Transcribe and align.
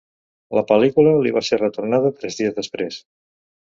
La 0.59 0.63
pel·lícula 0.71 1.13
li 1.27 1.35
va 1.37 1.45
ser 1.51 1.61
retornada 1.63 2.13
tres 2.19 2.43
dies 2.43 2.61
després. 2.61 3.03